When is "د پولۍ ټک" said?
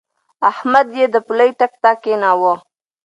1.13-1.73